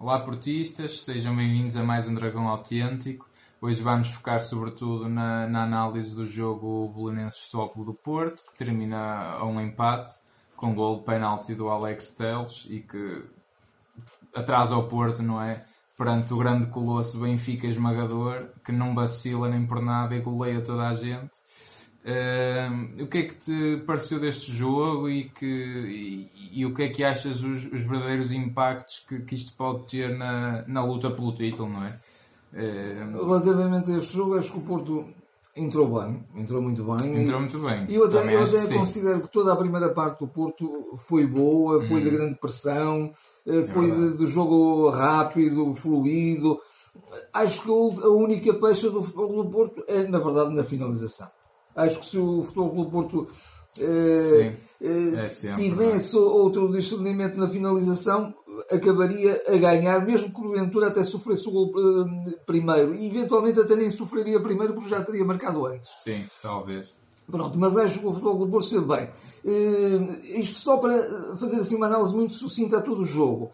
[0.00, 3.28] Olá portistas, sejam bem-vindos a mais um Dragão Autêntico.
[3.60, 8.56] Hoje vamos focar sobretudo na, na análise do jogo Belenenses Futebol Clube do Porto, que
[8.56, 10.14] termina a um empate
[10.56, 13.24] com gol de penalti do Alex Teles e que
[14.34, 15.66] atrasa o Porto, não é?
[15.98, 20.88] Perante o grande colosso Benfica esmagador, que não vacila nem por nada e goleia toda
[20.88, 21.32] a gente.
[22.02, 26.84] Uh, o que é que te pareceu deste jogo e, que, e, e o que
[26.84, 31.10] é que achas os, os verdadeiros impactos que, que, isto pode ter na, na luta
[31.10, 31.98] pelo título, não é?
[32.54, 35.06] Uh, Relativamente a este jogo, acho que o Porto
[35.54, 37.22] entrou bem, entrou muito bem.
[37.22, 37.86] Entrou muito bem.
[37.86, 41.82] E eu até, eu até considero que toda a primeira parte do Porto foi boa,
[41.82, 42.04] foi hum.
[42.04, 43.12] de grande pressão,
[43.46, 46.58] eh, é foi de, de, jogo rápido, fluido.
[47.32, 51.28] Acho que a única pecha do futebol do Porto é, na verdade, na finalização.
[51.74, 53.28] Acho que se o Futebol Clube Porto
[53.78, 58.34] eh, eh, é tivesse outro discernimento na finalização,
[58.70, 62.94] acabaria a ganhar, mesmo que porventura até sofresse o gol eh, primeiro.
[62.94, 65.90] E eventualmente até nem sofreria primeiro porque já teria marcado antes.
[66.02, 66.98] Sim, talvez.
[67.30, 69.08] Pronto, mas acho que o Futebol Clube Porto esteve bem.
[70.36, 73.52] isto só para fazer assim uma análise muito sucinta a todo o jogo.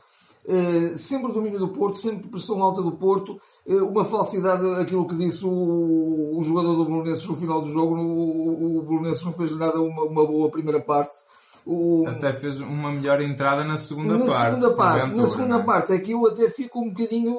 [0.49, 5.05] Eh, sempre o domínio do Porto, sempre pressão alta do Porto, uh, uma falsidade, aquilo
[5.05, 9.33] que disse o, o jogador do Belenenses no final do jogo, o, o Belenenses não
[9.33, 11.19] fez nada uma, uma boa primeira parte.
[11.67, 12.05] O...
[12.07, 14.45] Até fez uma melhor entrada na segunda na parte.
[14.45, 15.63] Segunda parte na segunda é?
[15.65, 17.35] parte é que eu até fico um bocadinho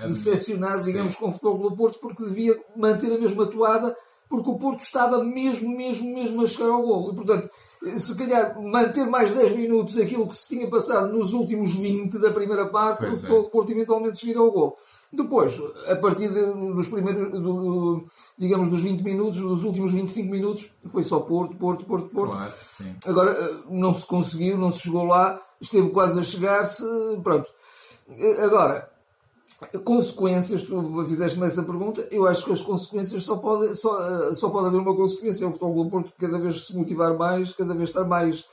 [0.00, 3.96] é decepcionado, digamos, com o futebol do Porto, porque devia manter a mesma toada,
[4.28, 7.12] porque o Porto estava mesmo, mesmo, mesmo a chegar ao gol.
[7.12, 7.48] E, portanto,
[7.96, 12.30] se calhar manter mais 10 minutos aquilo que se tinha passado nos últimos 20 da
[12.30, 13.42] primeira parte, pois o é.
[13.44, 14.78] Porto eventualmente chegar ao gol.
[15.12, 16.40] Depois, a partir de,
[16.74, 18.06] dos primeiros, do,
[18.38, 22.32] digamos, dos 20 minutos, dos últimos 25 minutos, foi só Porto, Porto, Porto, Porto.
[22.32, 22.52] Claro,
[23.04, 26.82] Agora, eh, não se conseguiu, não se chegou lá, esteve quase a chegar-se,
[27.22, 27.52] pronto.
[28.16, 28.90] Eh, agora,
[29.84, 34.50] Consequências, tu fizeste-me essa pergunta, eu acho que as consequências só pode, só, eh, só
[34.50, 37.90] pode haver uma consequência, é o Futebol Porto cada vez se motivar mais, cada vez
[37.90, 38.44] estar mais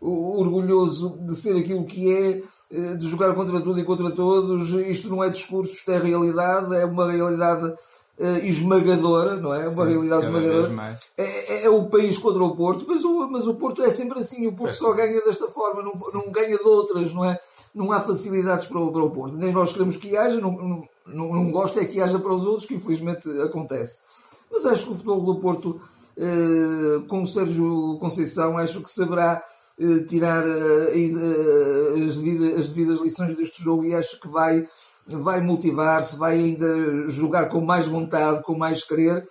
[0.00, 5.08] orgulhoso de ser aquilo que é, eh, de jogar contra tudo e contra todos, isto
[5.08, 7.74] não é discurso, isto é realidade, é uma realidade
[8.18, 9.68] uh, esmagadora, não é?
[9.68, 10.98] Uma Sim, realidade esmagadora.
[11.16, 14.18] É, é, é, o país contra o Porto, mas o, mas o Porto é sempre
[14.20, 14.74] assim, o Porto é.
[14.74, 17.38] só ganha desta forma, não, não ganha de outras, não é?
[17.74, 19.36] Não há facilidades para o, para o Porto.
[19.36, 22.46] Nem nós queremos que haja, não, não, não, não gosto é que haja para os
[22.46, 24.02] outros, que infelizmente acontece.
[24.50, 25.80] Mas acho que o futebol do Porto,
[26.16, 29.42] uh, com o Sérgio Conceição, acho que saberá
[29.80, 34.64] uh, tirar as, devidas, as devidas lições deste jogo e acho que vai
[35.06, 39.28] vai motivar-se, vai ainda jogar com mais vontade, com mais querer.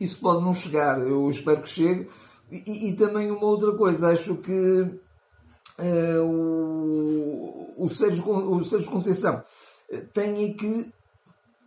[0.00, 2.08] Isso pode não chegar, eu espero que chegue.
[2.50, 9.42] E, e também uma outra coisa, acho que uh, o, o, Sérgio, o Sérgio Conceição
[9.90, 10.90] eh, tem que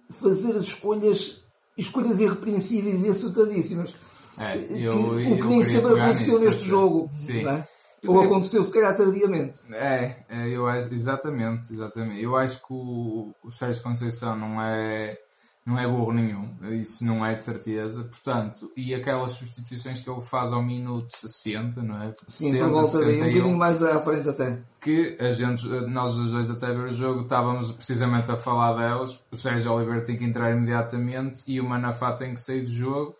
[0.09, 1.41] fazer as escolhas,
[1.77, 3.95] escolhas irrepreensíveis e acertadíssimas.
[4.37, 7.09] É, eu, que, o que nem sempre aconteceu neste jogo.
[7.11, 7.45] Sim.
[7.47, 7.67] É?
[8.05, 9.59] Ou aconteceu se calhar tardiamente.
[9.73, 12.21] É, é, eu acho, exatamente, exatamente.
[12.21, 15.19] Eu acho que o, o Sérgio Conceição não é,
[15.63, 18.03] não é burro nenhum, isso não é de certeza.
[18.03, 22.15] Portanto, e aquelas substituições que ele faz ao minuto 60, não é?
[22.27, 24.59] Sim, por volta daí, um bocadinho mais à frente até.
[24.79, 29.19] Que a gente, nós os dois até ver o jogo, estávamos precisamente a falar delas.
[29.31, 33.15] O Sérgio Oliveira tem que entrar imediatamente e o Manafá tem que sair do jogo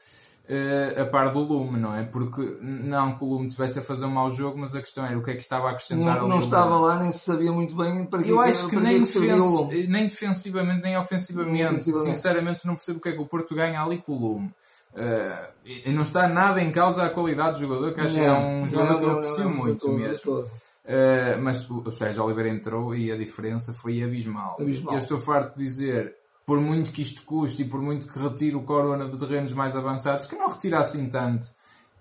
[1.00, 2.03] a par do Lume, não é?
[2.03, 5.18] Porque não que o Lume estivesse a fazer um mau jogo, mas a questão era
[5.18, 6.29] o que é que estava a acrescentar não, ali.
[6.29, 9.19] Não estava lá, nem se sabia muito bem para que Eu acho que, nem, que
[9.19, 11.53] defens nem defensivamente, nem ofensivamente.
[11.53, 12.16] nem ofensivamente.
[12.16, 14.51] Sinceramente, não percebo o que é que o Porto ganha ali com o Lume.
[14.94, 18.31] Uh, e não está nada em causa a qualidade do jogador, que acho que é
[18.31, 20.40] um jogador que eu aprecio muito todo, mesmo.
[20.40, 24.57] Uh, mas o Sérgio Oliveira entrou e a diferença foi abismal.
[24.59, 24.96] abismal.
[24.96, 26.16] Eu estou farto de dizer
[26.51, 29.73] por muito que isto custe e por muito que retire o Corona de terrenos mais
[29.73, 31.47] avançados, que não retira assim tanto.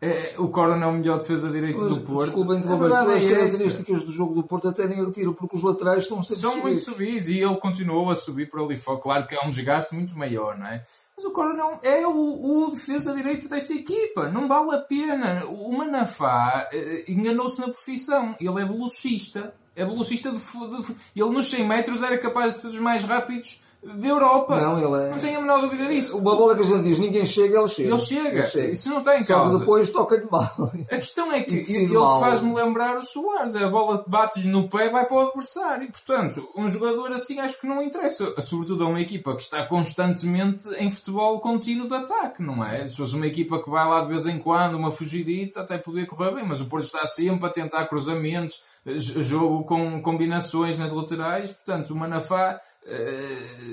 [0.01, 2.31] É, o Corona é o melhor defesa direito do Porto.
[2.31, 6.03] Desculpa interromper, é as características do jogo do Porto até nem retiro, porque os laterais
[6.03, 8.99] estão sempre São muito subidos e ele continuou a subir por ali fora.
[8.99, 10.85] Claro que é um desgaste muito maior, não é?
[11.17, 14.31] Mas o Corona é o, o defesa direito desta equipa.
[14.31, 15.45] Não vale a pena.
[15.47, 18.35] O Manafá eh, enganou-se na profissão.
[18.41, 19.55] Ele é velocista.
[19.77, 23.61] É velocista de, de, Ele nos 100 metros era capaz de ser dos mais rápidos
[23.83, 24.61] da Europa.
[24.61, 25.11] Não, ele é...
[25.11, 26.19] não tenho a menor dúvida disso.
[26.19, 27.89] Uma bola que a gente diz, ninguém chega, ele chega.
[27.89, 28.29] Ele chega.
[28.29, 28.73] Ele chega.
[28.73, 29.53] Isso não tem Só causa.
[29.53, 30.73] que depois toca-lhe mal.
[30.91, 33.57] A questão é que ele faz-me lembrar o Soares.
[33.57, 35.85] A bola bate-lhe no pé e vai para o adversário.
[35.85, 38.35] E, portanto, um jogador assim acho que não interessa.
[38.43, 42.89] Sobretudo a uma equipa que está constantemente em futebol contínuo de ataque, não é?
[42.89, 46.07] Se fosse uma equipa que vai lá de vez em quando, uma fugidita, até podia
[46.07, 46.45] correr bem.
[46.45, 51.97] Mas o Porto está sempre a tentar cruzamentos, jogo com combinações nas laterais, portanto o
[51.97, 52.61] Manafá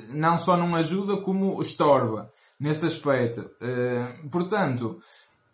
[0.09, 3.49] não só não ajuda como estorba nesse aspecto.
[4.31, 4.99] Portanto,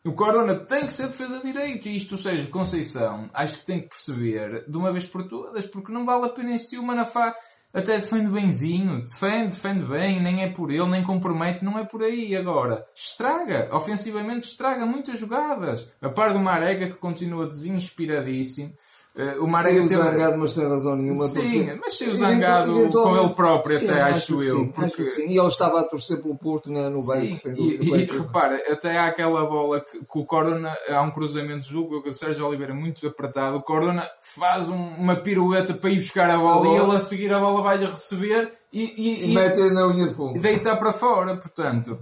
[0.05, 3.81] o Corona tem que ser defesa direito e isto, ou seja, Conceição, acho que tem
[3.81, 7.33] que perceber de uma vez por todas, porque não vale a pena insistir o Manafá
[7.73, 12.03] até defende benzinho, defende, defende bem, nem é por ele, nem compromete, não é por
[12.03, 12.35] aí.
[12.35, 15.87] Agora, estraga, ofensivamente estraga muitas jogadas.
[15.99, 18.73] A par do Marega que continua desinspiradíssimo.
[19.15, 19.95] Uh, o Marega teve...
[19.95, 21.27] zangado, mas sem razão nenhuma.
[21.27, 21.79] Sim, porque...
[21.79, 24.57] mas saiu zangado com ele próprio, sim, até acho, acho eu.
[24.57, 25.03] Sim, porque...
[25.03, 27.83] acho E ele estava a torcer pelo Porto né, no banco, sem dúvida.
[27.83, 31.69] E, e repara, até há aquela bola que, que o Corona, há um cruzamento de
[31.69, 36.31] jogo, o Sérgio Oliveira muito apertado, o Corona faz um, uma pirueta para ir buscar
[36.31, 36.75] a bola, a bola.
[36.75, 40.13] e ele a seguir a bola vai-lhe receber e, e, e mete na linha de
[40.15, 40.37] fundo.
[40.37, 41.99] E deita para fora, portanto.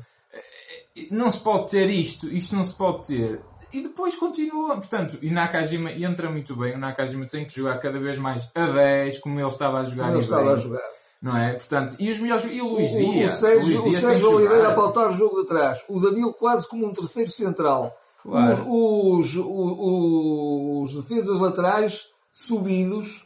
[1.10, 3.42] Não se pode ter isto, isto não se pode ter
[3.74, 4.76] e depois continua.
[4.76, 6.76] Portanto, e Nakajima entra muito bem.
[6.76, 10.04] O Nakajima tem que jogar cada vez mais a 10, como ele estava a jogar.
[10.04, 10.82] Como ele estava a jogar.
[11.22, 11.54] Não é?
[11.54, 12.46] Portanto, e os melhores.
[12.46, 13.34] E o Luís Dias.
[13.34, 15.84] O Sérgio, o Sérgio Oliveira a pautar o jogo de trás.
[15.88, 17.96] O Danilo quase como um terceiro central.
[18.24, 18.68] Claro.
[18.68, 23.26] Os, os, os, os defesas laterais subidos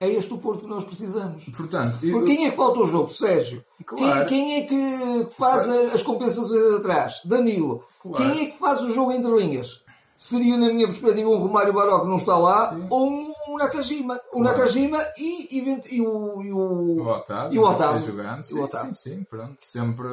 [0.00, 1.44] é este o Porto que nós precisamos.
[1.56, 2.18] Portanto, eu...
[2.18, 3.08] Por quem é que falta o jogo?
[3.08, 3.64] Sérgio.
[3.86, 4.26] Claro.
[4.26, 7.20] Quem, quem, é que faz as compensações atrás?
[7.24, 7.84] Danilo.
[8.02, 8.16] Claro.
[8.16, 9.82] Quem é que faz o jogo entre linhas?
[10.16, 12.86] Seria, na minha perspectiva, um Romário Baró que não está lá Sim.
[12.88, 14.20] ou um, um Nakajima.
[14.32, 14.58] O claro.
[14.58, 17.54] Nakajima e, e, e, o, e o, o Otávio.
[17.54, 18.06] E o Otávio.
[18.06, 18.44] Jogando.
[18.44, 19.56] Sim, sim, sim, pronto.
[19.58, 20.06] Sempre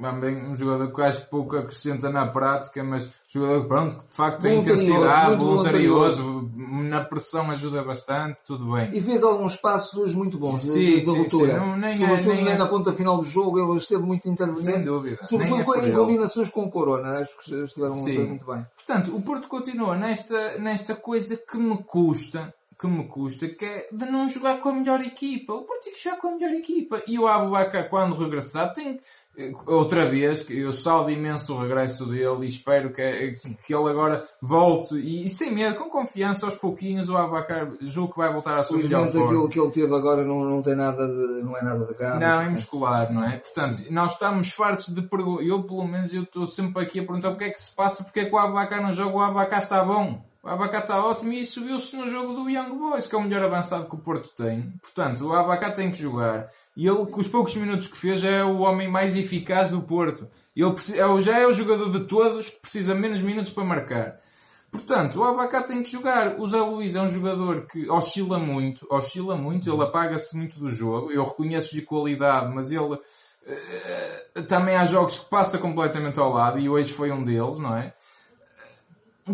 [0.00, 4.12] também um jogador que acho que pouco acrescenta na prática, mas jogador pronto, que de
[4.12, 8.90] facto tem intensidade, voluntarioso, na pressão ajuda bastante, tudo bem.
[8.92, 11.60] E fez alguns passos muito bons sim, sim, ruptura.
[11.60, 12.56] Sim, é- Sobretudo nem é...
[12.56, 14.72] na ponta final do jogo, ele esteve muito interveniente.
[14.72, 15.18] Sem dúvida.
[15.22, 18.66] Sobretudo é em combinações com o Corona, acho que estiveram muito bem.
[18.76, 23.88] Portanto, o Porto continua nesta, nesta coisa que me custa, que me custa, que é
[23.92, 25.52] de não jogar com a melhor equipa.
[25.52, 27.02] O Porto tem que jogar com a melhor equipa.
[27.06, 29.00] E o Abubacar, quando regressar, tem
[29.66, 33.30] outra vez, eu salvo imenso o regresso dele e espero que,
[33.64, 38.12] que ele agora volte e, e, sem medo, com confiança, aos pouquinhos, o Abacar julgo
[38.14, 39.26] que vai voltar à sua melhor forma.
[39.26, 42.18] aquilo que ele teve agora não, não tem nada de, não é nada de grave.
[42.18, 43.38] Não, é muscular, não é?
[43.38, 43.90] Portanto, Sim.
[43.90, 47.36] nós estamos fartos de perguntar, eu pelo menos eu estou sempre aqui a perguntar o
[47.36, 49.84] que é que se passa, porque é que o Abacar não joga, o Abacar está
[49.84, 50.26] bom.
[50.42, 53.42] O Abacá está ótimo e subiu-se no jogo do Young Boys, que é o melhor
[53.42, 54.72] avançado que o Porto tem.
[54.80, 56.48] Portanto, o Abacá tem que jogar.
[56.78, 60.28] E ele, com os poucos minutos que fez, é o homem mais eficaz do Porto.
[60.54, 64.20] Ele é já é o jogador de todos que precisa menos minutos para marcar.
[64.70, 66.38] Portanto, o Abacá tem que jogar.
[66.38, 70.70] O Zé Luís é um jogador que oscila muito, oscila muito, ele apaga-se muito do
[70.70, 71.10] jogo.
[71.10, 76.68] Eu reconheço-lhe qualidade, mas ele uh, também há jogos que passa completamente ao lado e
[76.68, 77.92] hoje foi um deles, não é?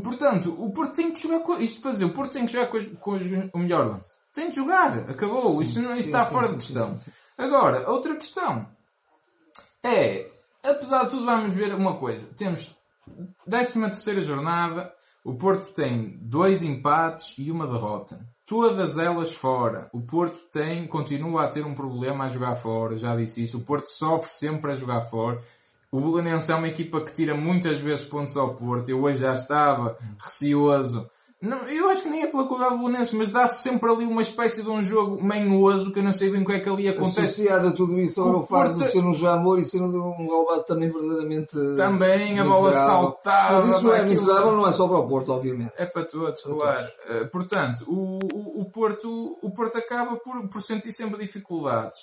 [0.03, 1.59] Portanto, o Porto tem que jogar com.
[1.59, 4.13] Isto para dizer, o Porto tem que jogar com, os, com os, o melhor 11.
[4.33, 5.59] Tem de jogar, acabou.
[5.59, 6.97] Sim, isto, não, isto sim, está sim, fora de questão.
[7.37, 8.69] Agora, outra questão
[9.85, 10.31] é,
[10.63, 12.33] apesar de tudo, vamos ver uma coisa.
[12.35, 12.75] Temos
[13.49, 14.91] 13 terceira jornada,
[15.23, 18.19] o Porto tem dois empates e uma derrota.
[18.47, 19.91] Todas elas fora.
[19.93, 23.59] O Porto tem, continua a ter um problema a jogar fora, já disse isso.
[23.59, 25.41] O Porto sofre sempre a jogar fora.
[25.91, 28.89] O Belenense é uma equipa que tira muitas vezes pontos ao Porto.
[28.89, 31.09] Eu hoje já estava receoso
[31.45, 34.23] não, eu acho que nem é pela qualidade do Bolonense, mas dá-se sempre ali uma
[34.23, 36.89] espécie de um jogo manhoso que eu não sei bem o que é que ali
[36.89, 37.21] acontece.
[37.21, 40.27] Associado a tudo isso, agora o, o facto de ser um jamor e ser um
[40.27, 41.55] roubado também verdadeiramente.
[41.77, 43.67] Também, a bola saltada.
[43.67, 45.73] Mas isso é miserável, não é só para o Porto, obviamente.
[45.77, 46.89] É para todos, para claro.
[47.07, 47.23] Todos.
[47.23, 51.99] Uh, portanto, o, o, o, Porto, o Porto acaba por, por sentir sempre dificuldades.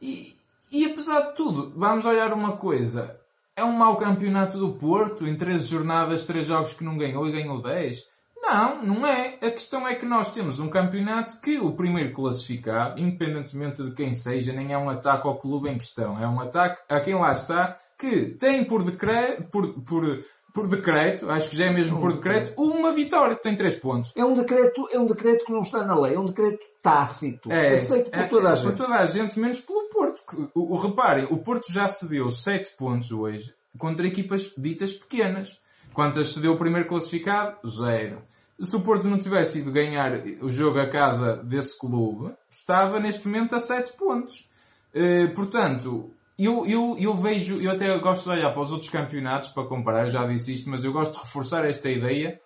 [0.00, 0.36] E,
[0.70, 3.18] e apesar de tudo, vamos olhar uma coisa.
[3.56, 7.32] É um mau campeonato do Porto, em 13 jornadas, 3 jogos que não ganhou e
[7.32, 8.14] ganhou 10
[8.46, 9.38] não, não é.
[9.42, 14.14] A questão é que nós temos um campeonato que o primeiro classificado, independentemente de quem
[14.14, 16.22] seja, nem é um ataque ao clube em questão.
[16.22, 20.24] É um ataque a quem lá está, que tem por decreto, por, por,
[20.54, 23.74] por decreto, acho que já é mesmo um por decreto, decreto, uma vitória, tem três
[23.76, 24.12] pontos.
[24.14, 27.50] É um decreto, é um decreto que não está na lei, é um decreto tácito,
[27.50, 28.64] é, aceito por é, toda a gente.
[28.64, 30.50] Por toda a gente, menos pelo Porto.
[30.54, 35.58] O, o, reparem, o Porto já cedeu sete pontos hoje contra equipas ditas pequenas.
[35.92, 37.56] Quantas cedeu o primeiro classificado?
[37.68, 38.22] Zero
[38.60, 43.26] se o Porto não tivesse ido ganhar o jogo a casa desse clube, estava neste
[43.26, 44.48] momento a 7 pontos.
[44.94, 49.50] Uh, portanto, eu, eu, eu vejo, eu até gosto de olhar para os outros campeonatos
[49.50, 52.40] para comparar, já disse isto, mas eu gosto de reforçar esta ideia.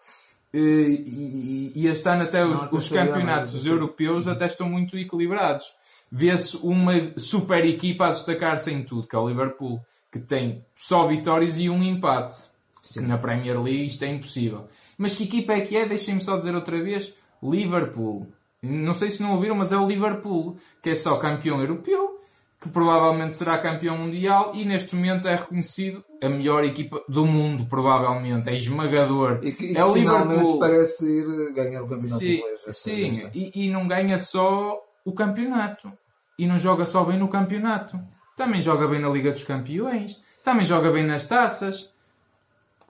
[0.53, 5.67] Uh, e, e este ano até os, os campeonatos europeus até estão muito equilibrados.
[6.11, 11.07] Vê-se uma super equipa a destacar-se em tudo, que é o Liverpool, que tem só
[11.07, 12.51] vitórias e um empate.
[12.83, 13.07] Sim.
[13.07, 14.69] Na Premier League isto é impossível.
[15.01, 15.87] Mas que equipa é que é?
[15.87, 17.15] Deixem-me só dizer outra vez.
[17.43, 18.27] Liverpool.
[18.63, 22.21] Não sei se não ouviram, mas é o Liverpool, que é só campeão europeu,
[22.61, 27.65] que provavelmente será campeão mundial e neste momento é reconhecido a melhor equipa do mundo,
[27.65, 28.51] provavelmente.
[28.51, 29.41] É esmagador.
[29.43, 30.59] E que, e é o Liverpool.
[30.59, 32.61] parece ir ganhar o campeonato Sim, inglês.
[32.69, 33.31] sim.
[33.33, 35.91] E, e não ganha só o campeonato.
[36.39, 37.99] E não joga só bem no campeonato.
[38.37, 40.21] Também joga bem na Liga dos Campeões.
[40.45, 41.90] Também joga bem nas taças.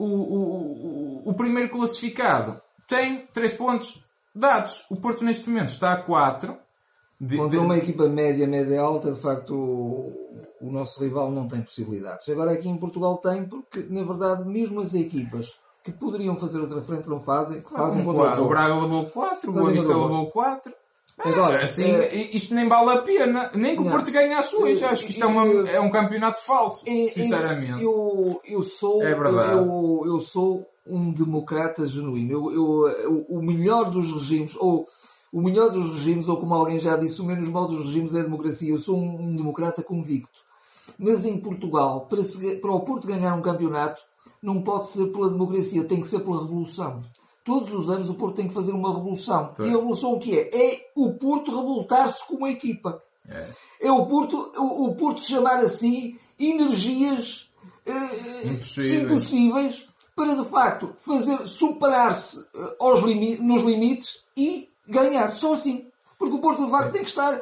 [0.02, 4.02] O, o, o, o primeiro classificado tem 3 pontos
[4.34, 4.84] dados.
[4.90, 6.56] O Porto neste momento está a 4.
[7.20, 11.46] De- Contra de- uma equipa média, média alta, de facto o, o nosso rival não
[11.46, 12.26] tem possibilidades.
[12.30, 15.54] Agora aqui em Portugal tem, porque na verdade mesmo as equipas
[15.84, 18.48] que poderiam fazer outra frente não fazem, que fazem contra o.
[18.48, 20.72] Braga levou 4, o Boa Vista levou 4.
[21.24, 23.50] Agora, Assim, eh, isto nem vale a pena.
[23.54, 23.90] Nem que o Não.
[23.92, 24.82] Porto ganhasse hoje.
[24.84, 26.82] Acho que isto é, uma- Eh, é um campeonato falso.
[26.88, 27.82] E- e Sinceramente.
[27.82, 32.32] Eu, eu sou, É eu, eu sou um democrata genuíno.
[32.32, 34.88] Eu, eu- o, o melhor dos regimes, ou
[35.32, 38.20] o melhor dos regimes, ou como alguém já disse, o menos mal dos regimes é
[38.20, 38.70] a democracia.
[38.72, 40.40] Eu sou um, um democrata convicto.
[40.98, 44.02] Mas em Portugal, para, se- para o Porto ganhar um campeonato,
[44.42, 47.00] não pode ser pela democracia, tem que ser pela revolução.
[47.44, 49.54] Todos os anos o Porto tem que fazer uma revolução.
[49.58, 50.50] E a revolução o que é?
[50.52, 53.02] É o Porto revoltar-se como equipa.
[53.80, 57.48] É o Porto, o, o Porto chamar a si energias
[57.86, 59.02] eh, Impossíveis.
[59.02, 65.30] impossíveis para de facto fazer superar-se eh, aos limi- nos limites e ganhar.
[65.32, 65.86] Só assim.
[66.18, 67.40] Porque o Porto de facto tem que estar.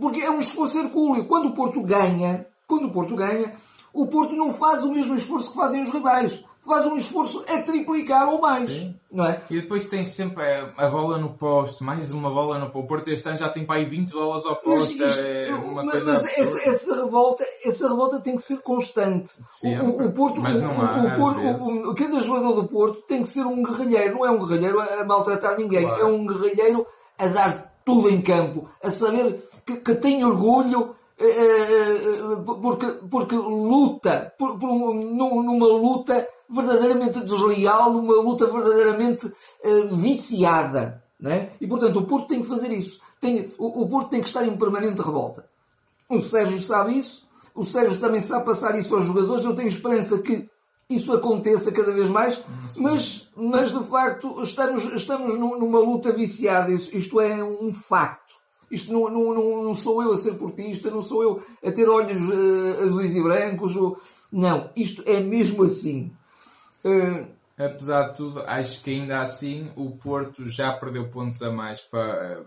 [0.00, 1.24] Porque é um esforço hercúleo.
[1.26, 3.56] Quando o Porto ganha, quando o Porto ganha,
[3.92, 6.42] o Porto não faz o mesmo esforço que fazem os rivais.
[6.66, 8.68] Faz um esforço a triplicar ou mais.
[8.68, 8.94] Sim.
[9.12, 9.40] Não é?
[9.48, 10.42] E depois tem sempre
[10.76, 12.84] a, bola no poste, mais uma bola no poste.
[12.84, 14.92] O Porto este ano já tem para aí 20 bolas ao Mas, poste.
[15.02, 15.50] isto- é
[15.84, 19.30] mas- mas essa, essa revolta, essa revolta tem que ser constante.
[19.46, 19.86] Sempre.
[19.86, 23.28] O, o- Porto, Mas não há, o Porto- o- cada jogador do Porto tem que
[23.28, 24.16] ser um guerrilheiro.
[24.16, 25.84] Não é um guerrilheiro a, a maltratar ninguém.
[25.86, 26.02] Claro.
[26.02, 26.86] É um guerrilheiro
[27.18, 30.94] a dar tudo em campo, a saber que, que tem orgulho.
[31.18, 38.14] Eh, eh, eh, porque, porque luta por, por um- num- numa luta verdadeiramente desleal, numa
[38.16, 39.32] luta verdadeiramente
[39.62, 41.02] eh, viciada.
[41.18, 41.50] Não é?
[41.60, 43.00] E portanto o Porto tem que fazer isso.
[43.20, 45.46] Tem, o, o Porto tem que estar em permanente revolta.
[46.08, 49.44] O Sérgio sabe isso, o Sérgio também sabe passar isso aos jogadores.
[49.44, 50.48] Eu tenho esperança que
[50.88, 52.40] isso aconteça cada vez mais,
[52.76, 56.70] mas, mas de facto estamos, estamos num- numa luta viciada.
[56.70, 58.34] Isto é um facto.
[58.70, 61.88] Isto não, não, não, não sou eu a ser portista, não sou eu a ter
[61.88, 63.76] olhos eh, azuis e brancos.
[63.76, 63.96] ou-
[64.32, 66.10] Não, isto é mesmo assim.
[66.84, 67.24] Eh,
[67.58, 72.44] Apesar de tudo, acho que ainda assim o Porto já perdeu pontos a mais para.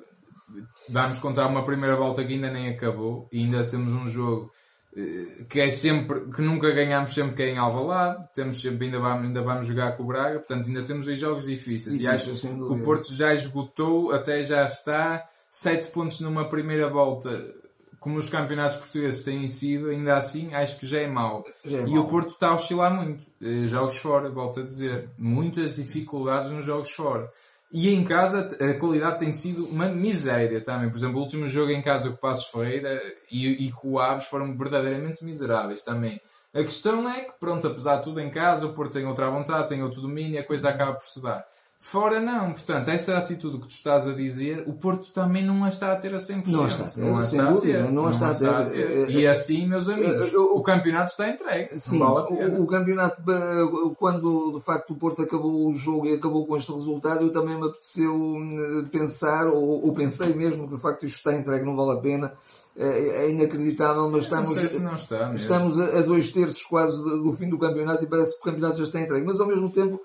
[0.88, 4.52] Vamos contar uma primeira volta que ainda nem acabou e ainda temos um jogo
[4.96, 9.00] eh, que é sempre que nunca ganhamos sempre que é em Alvalade temos sempre ainda
[9.00, 12.34] vamos, ainda vamos jogar com o Braga portanto ainda temos aí jogos difíceis e acho
[12.36, 12.84] que o.
[12.84, 17.54] Porto já esgotou até já está 7 pontos numa primeira volta
[18.00, 21.82] como os campeonatos portugueses têm sido ainda assim acho que já é mau Já é
[21.82, 22.04] e mau.
[22.04, 23.26] o Porto está a oscilar muito.
[23.42, 25.10] Eh, Jogos fora, volto a dizer.
[25.18, 27.30] Muitas dificuldades nos jogos fora.
[27.72, 30.90] E em casa a qualidade tem sido uma miséria também.
[30.90, 34.00] Por exemplo, o último jogo em casa com o Passos Ferreira e, e com o
[34.00, 36.20] Aves foram verdadeiramente miseráveis também.
[36.52, 39.70] A questão é que, pronto, apesar de tudo em casa, o Porto tem outra vontade,
[39.70, 41.46] tem outro domínio, a coisa acaba por se dar.
[41.82, 45.70] Fora não, portanto, essa atitude que tu estás a dizer, o Porto também não a
[45.70, 46.44] está a ter a 100%.
[46.48, 47.92] Não a está a ter, Não a sem está a dúvida, ter.
[47.92, 48.76] não a está a ter.
[48.78, 51.80] Eh, E assim, meus amigos, eu- o campeonato está entregue.
[51.80, 56.14] Sim, vale o, o campeonato, eh, quando de facto o Porto acabou o jogo e
[56.16, 60.76] acabou com este resultado, eu também me apeteceu eh, pensar, ou, ou pensei mesmo que
[60.76, 62.34] de facto isto está entregue, não vale a pena.
[62.82, 65.36] É, inacreditável, mas estamos, se não está mesmo.
[65.36, 68.44] estamos a, a dois terços quase do, do fim do campeonato e parece que o
[68.44, 69.26] campeonato já está entregue.
[69.26, 70.00] Mas ao mesmo tempo,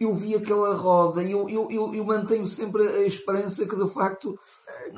[0.00, 3.88] eu vi aquela roda e eu, eu, eu, eu mantenho sempre a esperança que de
[3.90, 4.38] facto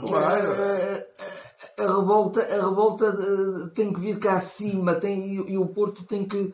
[0.06, 0.48] Claro.
[0.52, 5.58] a, a- a revolta, a revolta eh, tem que vir cá acima tem, e, e
[5.58, 6.52] o Porto tem que.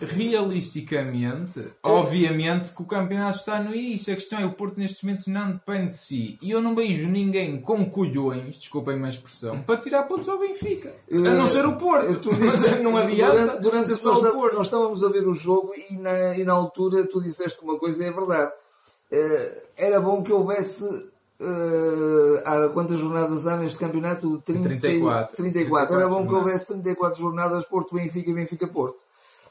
[0.00, 4.12] Realisticamente, obviamente que o campeonato está no início.
[4.12, 6.38] A questão é o Porto neste momento não depende de si.
[6.42, 10.92] E eu não vejo ninguém com colhões, desculpem-me a expressão, para tirar pontos ao Benfica.
[11.12, 12.10] A não ser o Porto.
[12.12, 14.54] Eh, Tu Mas disse- não adianta Durante, durante nós, só Porto.
[14.56, 18.02] nós estávamos a ver o jogo e na, e na altura tu disseste uma coisa
[18.02, 18.52] e é verdade.
[19.10, 20.84] Eh, era bom que houvesse.
[21.40, 24.40] eh, há quantas jornadas há neste campeonato?
[24.44, 25.36] 30, 34.
[25.36, 25.94] 34.
[25.96, 28.96] Era bom que houvesse 34 jornadas Porto-Benfica e Benfica-Porto.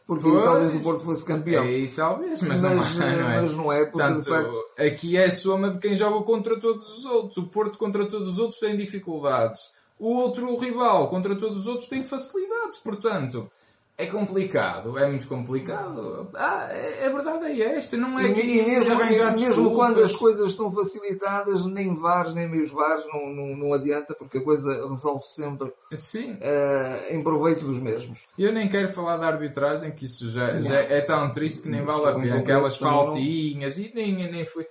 [0.05, 0.43] Porque Pois.
[0.43, 1.63] talvez o Porto fosse campeão.
[1.63, 3.41] Aí talvez, mas, Mas, não, é, não é.
[3.41, 4.65] mas não é, porque Portanto, de facto.
[4.77, 7.37] aqui é a soma de quem joga contra todos os outros.
[7.37, 9.71] O Porto contra todos os outros tem dificuldades.
[9.97, 12.79] O outro rival contra todos os outros tem facilidades.
[12.79, 13.49] Portanto,
[13.97, 16.27] é complicado, é muito complicado.
[16.33, 17.95] Ah, é, é verdade, é esta.
[17.95, 18.95] Não é E, que e mesmo,
[19.39, 24.15] mesmo quando as coisas estão facilitadas, nem VARs, nem meios VARs não, não, não adianta,
[24.15, 28.25] porque a coisa resolve sempre Sim, eh, em proveito dos mesmos.
[28.37, 31.83] eu nem quero falar da arbitragem, que isso já, já é tão triste que nem
[31.83, 32.39] vale a pena.
[32.39, 34.67] Aquelas também não- faltinhas e nem, nem foi.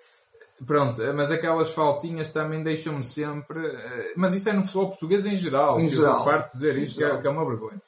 [0.67, 3.59] Pronto, mas aquelas faltinhas também deixam-me sempre.
[3.67, 5.81] eh, Mas isso é no futebol português em geral.
[5.81, 6.19] Em que geral.
[6.19, 7.81] Eu farto dizer isso, que é, que é uma vergonha.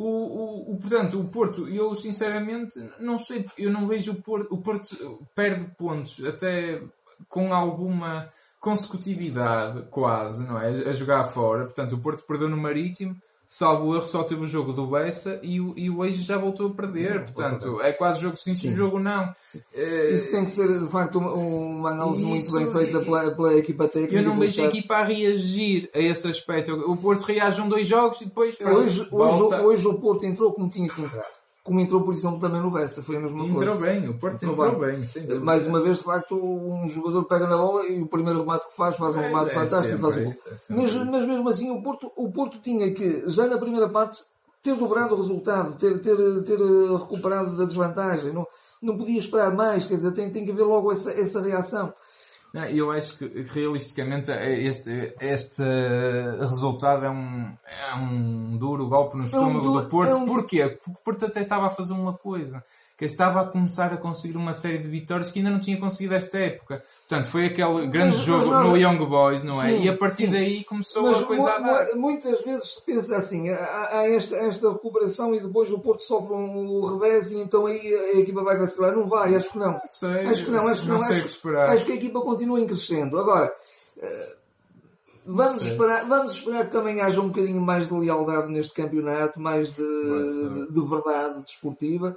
[0.00, 4.54] O, o, o- portanto, o Porto, eu sinceramente não sei, eu não vejo o Porto.
[4.54, 6.80] O Porto perde pontos até
[7.28, 10.68] com alguma consecutividade, quase, não é?
[10.88, 11.64] A jogar fora.
[11.64, 13.16] Portanto, o Porto perdeu no Marítimo,
[13.48, 16.68] salvo erro, só teve o jogo do Bessa e o, e o Eixo já voltou
[16.68, 17.24] a perder.
[17.24, 19.34] Portanto, é quase jogo sim, sim, jogo não.
[19.72, 23.88] Eh, Isso tem que ser, de facto, uma, análise muito bem feita pela, pela equipa
[23.88, 24.16] técnica.
[24.16, 26.74] Eu não vejo a equipa a reagir a esse aspecto.
[26.90, 30.68] O Porto reage um, dois jogos e depois Hoje, hoje, hoje o Porto entrou como
[30.68, 31.37] tinha que entrar.
[31.68, 33.02] Como entrou, por exemplo, também no Bessa.
[33.02, 33.86] Foi a mesma entrou coisa.
[33.86, 34.96] bem, o Porto Entrou entrou, bem.
[34.96, 35.22] bem.
[35.26, 35.40] dúvida.
[35.40, 38.74] Mais uma vez, de facto, um jogador pega na bola e o primeiro remate que
[38.74, 40.32] faz, faz um É, remate é fantástico e faz o gol.
[40.32, 44.18] é Mas, mas mesmo assim, o Porto, o Porto tinha que, já na primeira parte,
[44.62, 48.32] ter dobrado o resultado, ter, ter, ter eh, recuperado da desvantagem.
[48.32, 48.46] Não,
[48.80, 51.92] não podia esperar mais, quer dizer, tem, tem que haver logo essa, essa reação.
[52.72, 55.62] Eu acho que realisticamente é este, este
[56.40, 60.10] resultado é um, é um duro golpe no estômago duro- do Porto.
[60.10, 60.66] é um- Porquê?
[60.68, 62.64] Porque o Porto até estava a fazer uma coisa.
[62.98, 66.14] Que estava a começar a conseguir uma série de vitórias que ainda não tinha conseguido
[66.16, 66.82] esta época.
[67.08, 69.70] Portanto, foi aquele grande Mas- jogo mas nós- no Young Boys, não é?
[69.76, 70.32] Sim, e a partir sim.
[70.32, 71.84] daí começou Mas a coisa a dar.
[71.94, 76.02] mu- muitas vezes se pensa assim, há, há esta, esta recuperação e depois o Porto
[76.02, 77.78] sofre um revés e então aí
[78.16, 78.96] a equipa vai vacilar.
[78.96, 79.74] Não vai, acho que não.
[79.74, 81.00] Não sei, Acho que não, acho que não.
[81.00, 81.70] sei o Acho, que esperar.
[81.70, 83.16] acho que a equipa continua em crescendo.
[83.16, 83.54] Agora,
[84.02, 84.36] eh,
[85.24, 89.72] vamos esperar, vamos esperar que também haja um bocadinho mais de lealdade neste campeonato, mais
[89.72, 92.16] de, de verdade desportiva.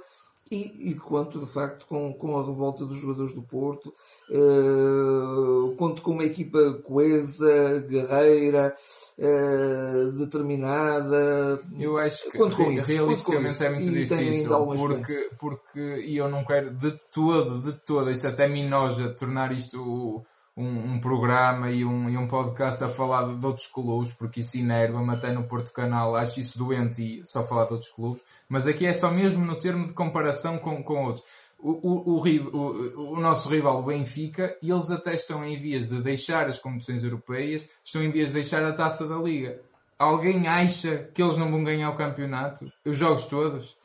[0.52, 3.94] E, e conto de facto com, com a revolta dos jogadores do Porto,
[4.30, 8.76] eh, conto com uma equipa coesa, guerreira,
[9.18, 11.58] eh, determinada.
[11.78, 13.70] Eu acho que Conto com isso, realisticamente é isso.
[13.70, 18.46] muito E difícil porque, porque e eu não quero de todo, de todo, isso até
[18.46, 20.22] me enoja tornar isto
[20.56, 24.40] um, um programa e um, e um podcast a falar de, de outros clubes, porque
[24.40, 28.22] isso enerva-me até no Porto Canal, acho isso doente e só falar de outros clubes,
[28.48, 31.24] mas aqui é só mesmo no termo de comparação com, com outros.
[31.58, 36.48] O, o, o, o nosso rival, o Benfica, eles até estão em vias de deixar
[36.48, 39.60] as competições europeias, estão em vias de deixar a taça da Liga.
[39.96, 42.70] Alguém acha que eles não vão ganhar o campeonato?
[42.84, 43.76] Os jogos todos?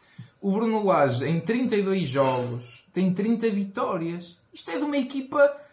[0.41, 4.39] O Bruno Lage, em 32 jogos, tem 30 vitórias.
[4.51, 5.66] Isto é de uma equipa...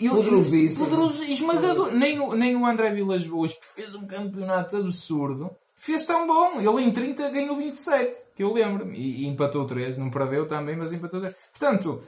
[0.00, 0.84] eu- Poderosíssima.
[0.86, 1.92] poderoso- esmagador.
[1.92, 6.60] Nem o, nem o André Vilas Boas, que fez um campeonato absurdo, fez tão bom.
[6.60, 8.96] Ele em 30 ganhou 27, que eu lembro-me.
[8.96, 11.34] E, e empatou 3, não perdeu também, mas empatou 3.
[11.58, 12.02] Portanto,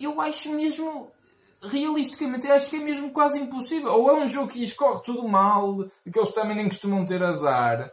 [0.00, 1.10] eu acho mesmo,
[1.62, 3.92] realisticamente, eu acho que é mesmo quase impossível.
[3.92, 7.90] Ou é um jogo que escorre tudo mal, que eles também nem costumam ter azar.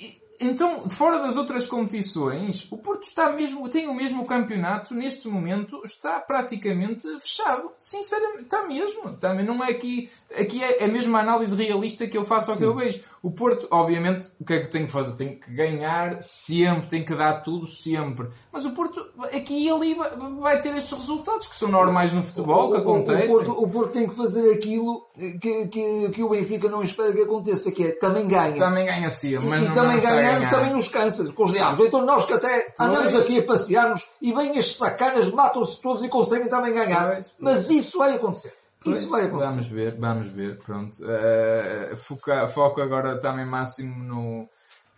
[0.00, 5.28] E- Então, fora das outras competições, o Porto está mesmo, tem o mesmo campeonato, neste
[5.28, 7.70] momento está praticamente fechado.
[7.78, 9.16] Sinceramente, está mesmo.
[9.16, 12.64] Também não é aqui, aqui é a mesma análise realista que eu faço ao que
[12.64, 13.00] eu vejo.
[13.22, 15.12] O Porto, obviamente, o que é que tem que fazer?
[15.14, 18.28] Tem que ganhar sempre, tem que dar tudo sempre.
[18.52, 19.96] Mas o Porto, aqui e ali,
[20.38, 23.24] vai- ter estes resultados que são normais no futebol, que O- o- acontecem.
[23.26, 25.04] O Porto, o Porto tem que fazer aquilo
[25.40, 28.54] que, que, que o Benfica não espera que aconteça, que é também ganha.
[28.56, 30.48] Também ganha sempre, mas e não, também ganhar.
[30.48, 31.80] também nos cansa com os diabos.
[31.80, 33.24] Então nós que até andamos Pois.
[33.24, 37.06] aqui a passear-nos e vêm estes sacanas, matam-se todos e conseguem também ganhar.
[37.12, 37.34] Pois, pois.
[37.40, 38.52] Mas isso vai acontecer.
[38.86, 39.50] Pois, Isso vai acontecer.
[39.52, 40.96] Vamos ver, vamos ver, pronto.
[41.04, 44.48] Eh, foca- foco agora também máximo no,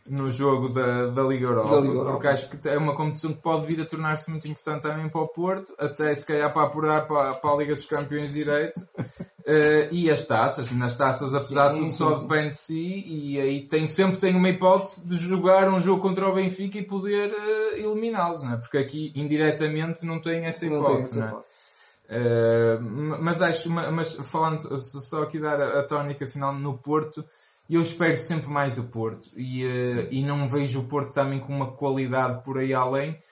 [0.06, 2.10] no jogo da, da Liga Europa, Da Liga Europa.
[2.12, 5.20] porque acho que é uma competição que pode vir a tornar-se muito importante também para
[5.20, 8.80] o Porto, até se calhar para apurar para, para a Liga dos Campeões direito.
[9.50, 13.02] Eh, e as taças, nas taças apesar de Sim, tudo sim, só depende de si
[13.06, 16.82] e aí tem, sempre tem uma hipótese de jogar um jogo contra o Benfica e
[16.82, 18.56] poder eh, eliminá-los, não é?
[18.58, 20.92] porque aqui indiretamente não tem essa Não hipótese.
[20.92, 21.28] tem essa não é?
[21.30, 21.56] hipótese.
[22.08, 22.80] Uh,
[23.20, 27.22] mas acho, mas falando só aqui dar a, a tónica final no Porto,
[27.68, 31.54] eu espero sempre mais do Porto e, uh, e não vejo o Porto também com
[31.54, 33.22] uma qualidade por aí além.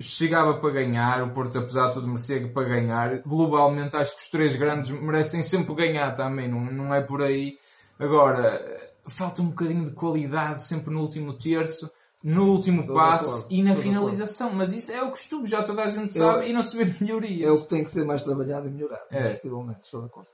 [0.00, 3.18] Chegava para ganhar, o Porto, apesar de tudo, merecia para ganhar.
[3.20, 7.56] Globalmente, acho que os três grandes merecem sempre ganhar também, não, não é por aí.
[7.96, 8.60] Agora,
[9.06, 11.88] falta um bocadinho de qualidade sempre no último terço,
[12.24, 14.50] no último de passe acordo, e na finalização.
[14.54, 17.48] Mas isso é o costume, já toda a gente sabe e não se vê melhorias.
[17.48, 19.02] É o que tem que ser mais trabalhado e melhorado.
[19.10, 19.20] É.
[19.20, 20.28] indiscutivelmente, estou de acordo.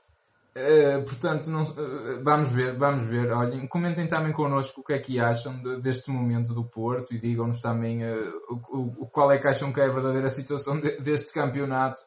[0.53, 3.31] Uh, portanto, não, uh, vamos ver, vamos ver.
[3.31, 7.19] Olhem, comentem também connosco o que é que acham de, deste momento do Porto e
[7.19, 10.99] digam-nos também uh, o, o, qual é que acham que é a verdadeira situação de,
[10.99, 12.03] deste campeonato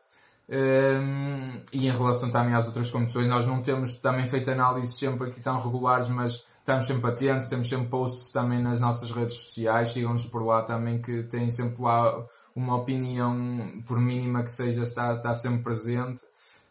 [1.73, 3.27] e em relação também às outras competições.
[3.27, 7.68] Nós não temos também feito análises sempre aqui tão regulares, mas estamos sempre atentos, temos
[7.68, 12.27] sempre posts também nas nossas redes sociais, sigam-nos por lá também que têm sempre lá
[12.57, 16.24] uma opinião, por mínima que seja, está, está sempre presente.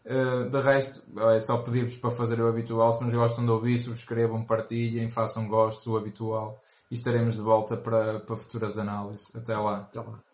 [0.03, 2.91] Uh, de resto, é só pedir-vos para fazer o habitual.
[2.91, 6.60] Se nos gostam de ouvir, subscrevam, partilhem, façam gostos, o habitual.
[6.89, 9.34] E estaremos de volta para, para futuras análises.
[9.36, 9.77] Até lá.
[9.77, 10.33] Até lá.